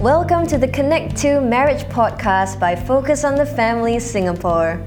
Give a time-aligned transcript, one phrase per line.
[0.00, 4.78] Welcome to the Connect 2 Marriage podcast by Focus on the Family Singapore.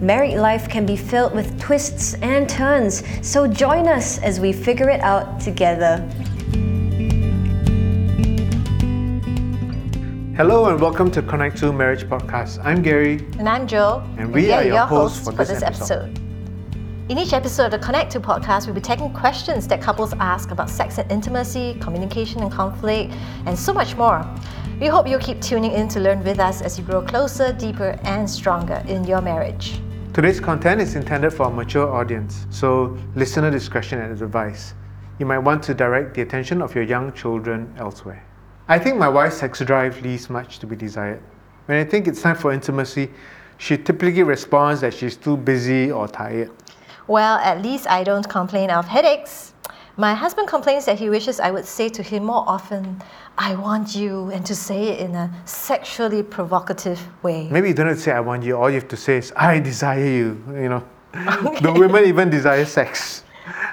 [0.00, 4.90] Married life can be filled with twists and turns, so join us as we figure
[4.90, 5.98] it out together.
[10.36, 12.58] Hello and welcome to Connect 2 Marriage podcast.
[12.64, 13.24] I'm Gary.
[13.38, 14.02] And I'm Joe.
[14.18, 16.18] And we are your hosts for this episode.
[17.08, 20.50] In each episode of the Connect 2 podcast, we'll be taking questions that couples ask
[20.50, 23.14] about sex and intimacy, communication and conflict,
[23.46, 24.22] and so much more.
[24.78, 27.98] We hope you'll keep tuning in to learn with us as you grow closer, deeper,
[28.02, 29.80] and stronger in your marriage.
[30.12, 34.74] Today's content is intended for a mature audience, so listener discretion is advised.
[35.18, 38.22] You might want to direct the attention of your young children elsewhere.
[38.68, 41.22] I think my wife's sex drive leaves much to be desired.
[41.64, 43.08] When I think it's time for intimacy,
[43.56, 46.50] she typically responds that she's too busy or tired.
[47.08, 49.54] Well, at least I don't complain of headaches.
[49.96, 53.02] My husband complains that he wishes I would say to him more often,
[53.36, 57.48] I want you, and to say it in a sexually provocative way.
[57.50, 58.56] Maybe you don't have to say, I want you.
[58.56, 60.44] All you have to say is, I desire you.
[60.52, 60.84] You know,
[61.16, 61.60] okay.
[61.60, 63.24] the women even desire sex.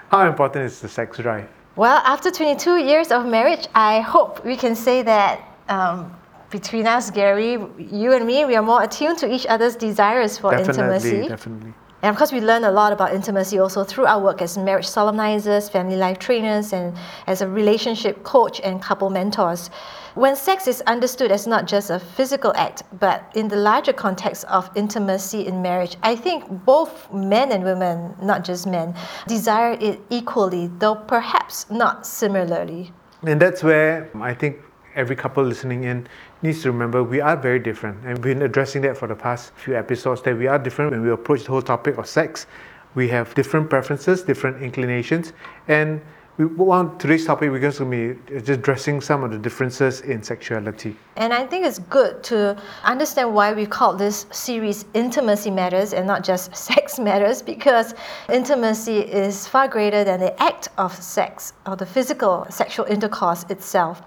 [0.09, 1.47] How important is the sex drive?
[1.75, 6.16] Well, after 22 years of marriage, I hope we can say that um,
[6.49, 10.52] between us, Gary, you and me, we are more attuned to each other's desires for
[10.52, 11.27] definitely, intimacy.
[11.27, 11.73] Definitely.
[12.06, 14.86] And of course, we learn a lot about intimacy also through our work as marriage
[14.86, 19.72] solemnizers, family life trainers, and as a relationship coach and couple mentors.
[20.14, 24.45] When sex is understood as not just a physical act, but in the larger context
[24.45, 28.94] of intimacy in marriage, I think both men and women, not just men,
[29.28, 32.94] desire it equally, though perhaps not similarly.
[33.23, 34.58] And that's where I think
[34.94, 36.08] every couple listening in
[36.45, 37.97] needs to remember we are very different.
[38.05, 41.02] And we've been addressing that for the past few episodes that we are different when
[41.02, 42.47] we approach the whole topic of sex.
[42.93, 45.33] We have different preferences, different inclinations,
[45.67, 46.02] and
[46.38, 50.21] we want today's topic we're going to be just addressing some of the differences in
[50.21, 50.98] sexuality.
[51.15, 56.05] And I think it's good to understand why we call this series Intimacy Matters and
[56.05, 57.93] not just Sex Matters because
[58.27, 64.02] intimacy is far greater than the act of sex or the physical sexual intercourse itself.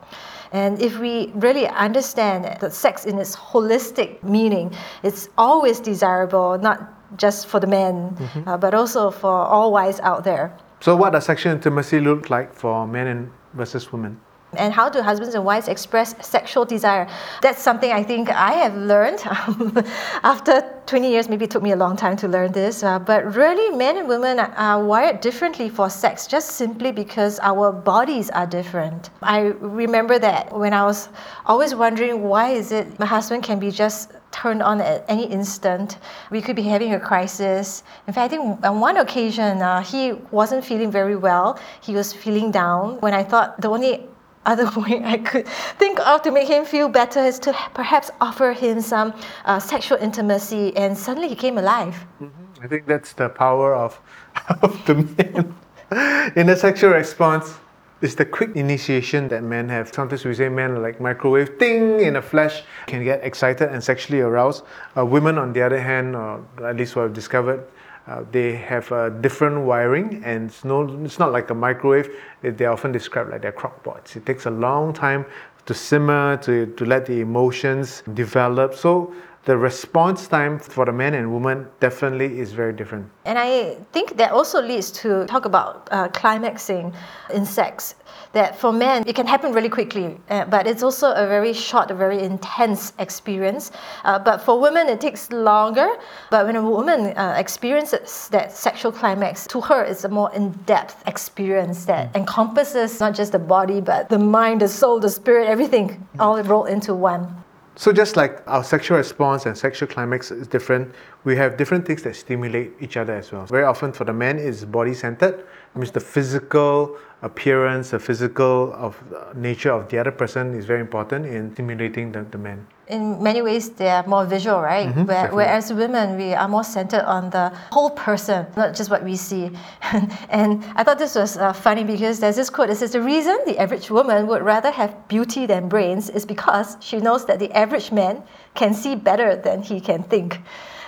[0.53, 7.17] And if we really understand that sex in its holistic meaning, it's always desirable, not
[7.17, 8.49] just for the men, mm-hmm.
[8.49, 10.53] uh, but also for all wives out there.
[10.81, 14.21] So, what does sexual intimacy look like for men and versus women?
[14.57, 17.07] and how do husbands and wives express sexual desire?
[17.43, 19.21] That's something i think i have learned
[20.23, 21.29] after 20 years.
[21.29, 24.09] Maybe it took me a long time to learn this uh, but really men and
[24.09, 29.11] women are wired differently for sex just simply because our bodies are different.
[29.23, 31.11] I remember that when i was
[31.45, 35.99] always wondering why is it my husband can be just turned on at any instant.
[36.31, 37.83] We could be having a crisis.
[38.07, 41.59] In fact, I think on one occasion, uh, he wasn't feeling very well.
[41.81, 44.07] He was feeling down when I thought the only
[44.47, 45.47] other way I could
[45.79, 49.13] think of to make him feel better is to perhaps offer him some
[49.45, 51.95] uh, sexual intimacy, and suddenly he came alive.
[52.21, 52.65] Mm-hmm.
[52.65, 54.01] I think that's the power of,
[54.63, 55.55] of the men.
[56.37, 57.55] In a sexual response,
[58.01, 59.93] it's the quick initiation that men have.
[59.93, 64.21] Sometimes we say men like microwave thing in a flash can get excited and sexually
[64.21, 64.65] aroused.
[64.97, 67.67] Uh, women, on the other hand, or at least what I've discovered,
[68.07, 72.09] uh, they have a different wiring and it's, no, it's not like a microwave.
[72.43, 74.17] They're often described like they're crock pots.
[74.17, 75.27] It takes a long time
[75.67, 78.75] to simmer, to, to let the emotions develop.
[78.75, 79.13] So
[79.49, 83.09] the response time for the man and woman definitely is very different.
[83.25, 86.93] And I think that also leads to talk about uh, climaxing
[87.33, 87.95] in sex.
[88.35, 91.91] That for men, it can happen really quickly, uh, but it's also a very short,
[91.91, 93.73] a very intense experience.
[94.05, 95.89] Uh, but for women, it takes longer.
[96.31, 100.51] But when a woman uh, experiences that sexual climax, to her, it's a more in
[100.67, 102.17] depth experience that mm.
[102.17, 106.69] encompasses not just the body, but the mind, the soul, the spirit, everything all rolled
[106.69, 107.35] into one.
[107.79, 112.03] So just like our sexual response and sexual climax is different, we have different things
[112.03, 113.47] that stimulate each other as well.
[113.47, 115.47] Very often for the men, it's body centered.
[115.75, 118.97] Means the physical appearance, the physical of
[119.35, 122.67] nature of the other person is very important in stimulating the, the man.
[122.87, 124.89] In many ways, they are more visual, right?
[124.89, 129.05] Mm-hmm, Where, whereas women, we are more centered on the whole person, not just what
[129.05, 129.51] we see.
[130.31, 133.37] and I thought this was uh, funny because there's this quote that says the reason
[133.47, 137.53] the average woman would rather have beauty than brains is because she knows that the
[137.53, 138.23] average man
[138.55, 140.41] can see better than he can think.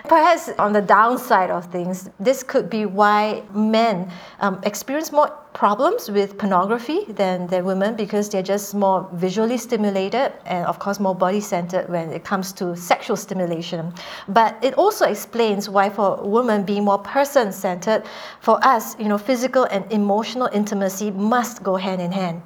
[0.08, 4.10] Perhaps on the downside of things, this could be why men
[4.40, 10.32] um, experience more problems with pornography than, than women because they're just more visually stimulated
[10.46, 13.92] and, of course, more body centered when it comes to sexual stimulation.
[14.28, 18.04] But it also explains why, for women being more person centered,
[18.40, 22.42] for us, you know, physical and emotional intimacy must go hand in hand.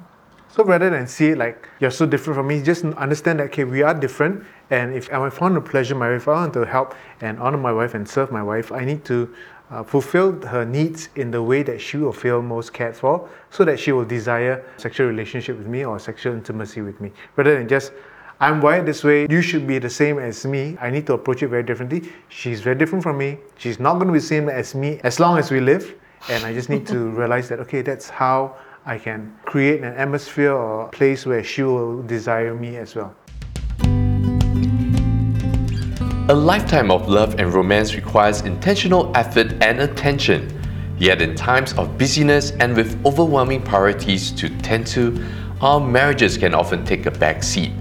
[0.55, 3.65] So rather than see it like you're so different from me, just understand that okay,
[3.65, 4.45] we are different.
[4.69, 7.57] And if I want to pleasure my wife, if I want to help and honor
[7.57, 9.33] my wife and serve my wife, I need to
[9.71, 13.65] uh, fulfill her needs in the way that she will feel most cared for, so
[13.65, 17.67] that she will desire sexual relationship with me or sexual intimacy with me, rather than
[17.67, 17.91] just
[18.39, 20.77] I'm wired this way, you should be the same as me.
[20.81, 22.11] I need to approach it very differently.
[22.27, 23.37] She's very different from me.
[23.57, 25.95] She's not going to be the same as me as long as we live.
[26.29, 30.51] And I just need to realize that, okay, that's how I can create an atmosphere
[30.51, 33.15] or place where she will desire me as well.
[36.27, 40.59] A lifetime of love and romance requires intentional effort and attention.
[40.97, 45.23] Yet, in times of busyness and with overwhelming priorities to tend to,
[45.61, 47.73] our marriages can often take a back seat.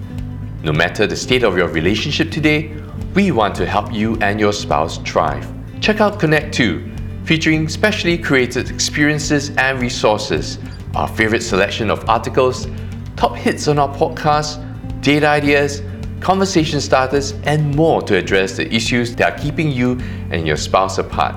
[0.62, 2.76] No matter the state of your relationship today,
[3.14, 5.50] we want to help you and your spouse thrive.
[5.81, 10.58] Check out Connect 2, featuring specially created experiences and resources,
[10.94, 12.69] our favorite selection of articles,
[13.17, 14.61] top hits on our podcast,
[15.00, 15.81] date ideas,
[16.25, 20.00] conversation starters, and more to address the issues that are keeping you
[20.31, 21.37] and your spouse apart,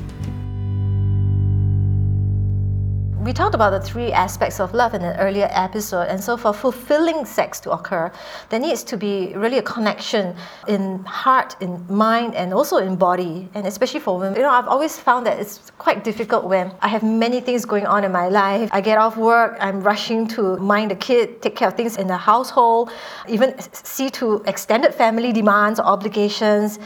[3.26, 6.02] We talked about the three aspects of love in an earlier episode.
[6.02, 8.12] And so, for fulfilling sex to occur,
[8.50, 10.36] there needs to be really a connection
[10.68, 13.48] in heart, in mind, and also in body.
[13.54, 16.86] And especially for women, you know, I've always found that it's quite difficult when I
[16.86, 18.70] have many things going on in my life.
[18.72, 22.06] I get off work, I'm rushing to mind the kid, take care of things in
[22.06, 22.92] the household,
[23.28, 26.78] even see to extended family demands, or obligations.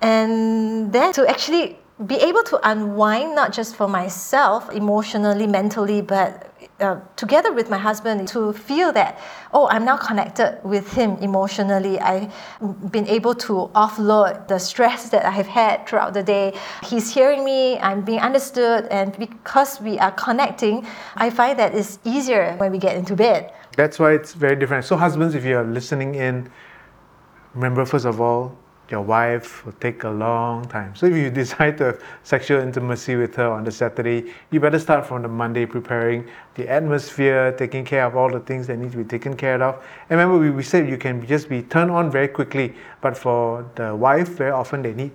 [0.00, 1.76] And then to actually
[2.06, 7.78] be able to unwind not just for myself emotionally, mentally, but uh, together with my
[7.78, 9.20] husband to feel that,
[9.52, 12.00] oh, I'm now connected with him emotionally.
[12.00, 12.32] I've
[12.90, 16.54] been able to offload the stress that I have had throughout the day.
[16.84, 21.98] He's hearing me, I'm being understood, and because we are connecting, I find that it's
[22.04, 23.52] easier when we get into bed.
[23.76, 24.84] That's why it's very different.
[24.84, 26.50] So, husbands, if you're listening in,
[27.54, 28.56] remember first of all,
[28.90, 30.94] your wife will take a long time.
[30.94, 34.78] So if you decide to have sexual intimacy with her on the Saturday, you better
[34.78, 38.92] start from the Monday preparing the atmosphere, taking care of all the things that need
[38.92, 39.76] to be taken care of.
[40.10, 43.68] And remember, we, we said you can just be turned on very quickly, but for
[43.76, 45.12] the wife, very often they need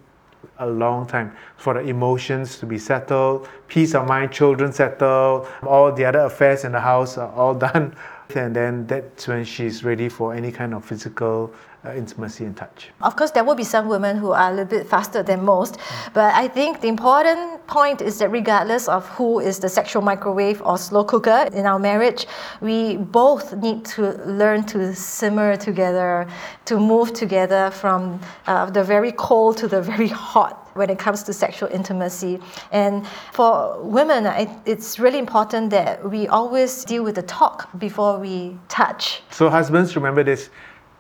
[0.60, 5.92] a long time for the emotions to be settled, peace of mind, children settled, all
[5.92, 7.96] the other affairs in the house are all done.
[8.35, 11.53] And then that's when she's ready for any kind of physical
[11.85, 12.89] uh, intimacy and touch.
[13.01, 15.77] Of course, there will be some women who are a little bit faster than most,
[16.13, 20.62] but I think the important point is that regardless of who is the sexual microwave
[20.63, 22.25] or slow cooker in our marriage,
[22.62, 26.27] we both need to learn to simmer together,
[26.65, 31.24] to move together from uh, the very cold to the very hot when it comes
[31.24, 32.39] to sexual intimacy.
[32.71, 34.25] And for women,
[34.65, 39.24] it's really important that we always deal with the talk before we touch.
[39.31, 40.50] So, husbands, remember this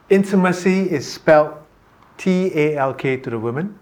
[0.09, 1.53] Intimacy is spelled
[2.17, 3.77] T A L K to the women.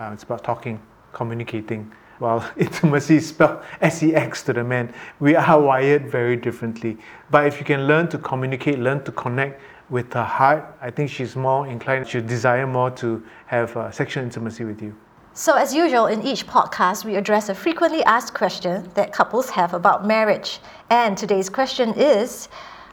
[0.00, 0.80] Uh, it's about talking,
[1.12, 1.92] communicating.
[2.18, 4.92] While intimacy is spelled S E X to the men.
[5.20, 6.98] We are wired very differently.
[7.30, 11.08] But if you can learn to communicate, learn to connect with her heart, I think
[11.08, 14.96] she's more inclined, she'll desire more to have uh, sexual intimacy with you.
[15.32, 19.74] So, as usual, in each podcast, we address a frequently asked question that couples have
[19.74, 20.58] about marriage.
[20.90, 22.48] And today's question is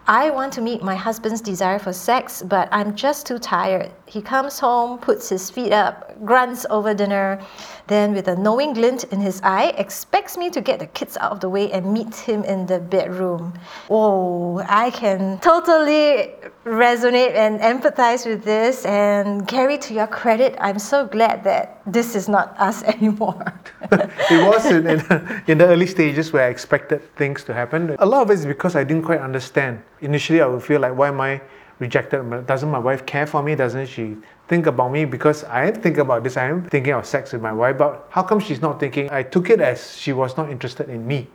[0.10, 3.92] I want to meet my husband's desire for sex, but I'm just too tired.
[4.06, 7.42] He comes home, puts his feet up, grunts over dinner,
[7.88, 11.32] then, with a knowing glint in his eye, expects me to get the kids out
[11.32, 13.54] of the way and meet him in the bedroom.
[13.90, 16.34] Oh, I can totally
[16.66, 18.86] resonate and empathize with this.
[18.86, 23.54] And Gary, to your credit, I'm so glad that this is not us anymore.
[23.92, 27.96] it was in, in, in, the early stages where I expected things to happen.
[28.00, 29.82] A lot of it is because I didn't quite understand.
[30.02, 31.42] Initially, I would feel like, why am I
[31.80, 32.48] rejected?
[32.48, 33.56] Doesn't my wife care for me?
[33.56, 35.06] Doesn't she think about me?
[35.06, 36.38] Because I am thinking about this.
[36.38, 39.10] I am thinking of sex with my wife, but how come she's not thinking?
[39.12, 41.28] I took it as she was not interested in me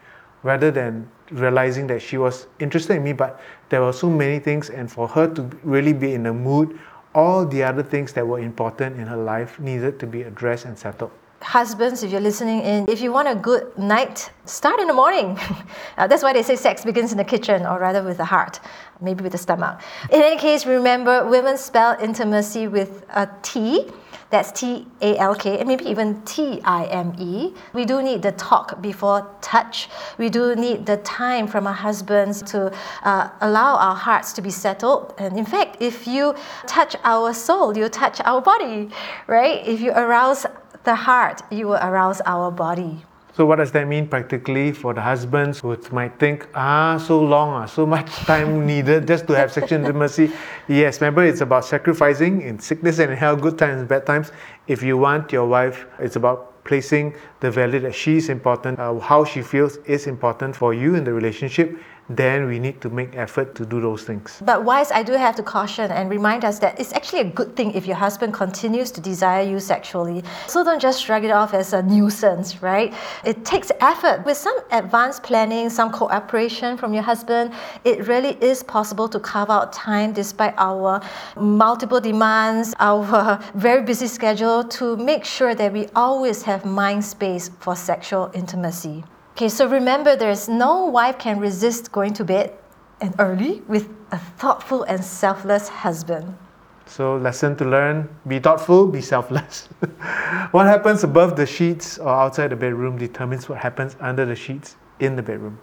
[0.43, 4.71] rather than realizing that she was interested in me, but there were so many things,
[4.71, 6.79] and for her to really be in the mood,
[7.15, 10.77] all the other things that were important in her life needed to be addressed and
[10.77, 11.13] settled.
[11.43, 15.39] Husbands, if you're listening in, if you want a good night, start in the morning.
[15.99, 18.61] uh, that's why they say sex begins in the kitchen, or rather with the heart,
[19.01, 19.81] maybe with the stomach.
[20.11, 23.91] In any case, remember women spell intimacy with a T.
[24.31, 27.53] That's T A L K and maybe even T I M E.
[27.75, 29.91] We do need the talk before touch.
[30.17, 32.73] We do need the time from our husbands to
[33.03, 35.13] uh, allow our hearts to be settled.
[35.19, 36.35] And in fact, if you
[36.67, 38.89] touch our soul, you touch our body,
[39.27, 39.67] right?
[39.67, 40.47] If you arouse
[40.85, 43.05] the heart, you will arouse our body.
[43.35, 47.51] So what does that mean practically for the husbands who might think, ah, so long,
[47.55, 50.31] ah, so much time needed just to have sexual intimacy?
[50.69, 54.33] Yes, remember it's about sacrificing in sickness and in health, good times and bad times.
[54.67, 58.99] If you want your wife, it's about placing the value that she is important, uh,
[58.99, 63.17] how she feels is important for you in the relationship then we need to make
[63.17, 64.43] effort to do those things.
[64.45, 67.57] But wives, I do have to caution and remind us that it's actually a good
[67.57, 70.23] thing if your husband continues to desire you sexually.
[70.47, 72.93] So don't just shrug it off as a nuisance, right?
[73.25, 74.25] It takes effort.
[74.25, 77.53] With some advanced planning, some cooperation from your husband,
[77.85, 81.01] it really is possible to carve out time despite our
[81.37, 87.51] multiple demands, our very busy schedule to make sure that we always have mind space
[87.61, 89.05] for sexual intimacy.
[89.33, 92.53] Okay, so remember there's no wife can resist going to bed
[93.01, 96.37] and early with a thoughtful and selfless husband.
[96.85, 99.69] So, lesson to learn be thoughtful, be selfless.
[100.51, 104.77] what happens above the sheets or outside the bedroom determines what happens under the sheets
[105.01, 105.59] in the bedroom.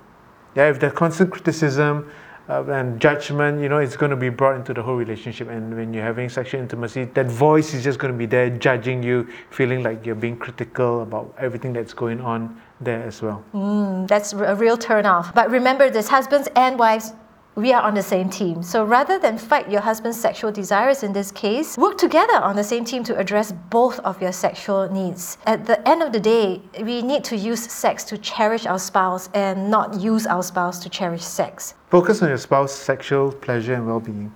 [0.55, 2.09] Yeah, if there's constant criticism
[2.49, 5.49] uh, and judgment, you know, it's going to be brought into the whole relationship.
[5.49, 9.03] And when you're having sexual intimacy, that voice is just going to be there judging
[9.03, 13.43] you, feeling like you're being critical about everything that's going on there as well.
[13.53, 15.33] Mm, that's a real turn off.
[15.35, 17.13] But remember this husbands and wives,
[17.59, 18.63] we are on the same team.
[18.63, 22.63] So rather than fight your husband's sexual desires in this case, work together on the
[22.63, 25.37] same team to address both of your sexual needs.
[25.45, 29.29] At the end of the day, we need to use sex to cherish our spouse
[29.33, 31.73] and not use our spouse to cherish sex.
[31.89, 34.33] Focus on your spouse's sexual pleasure and well being.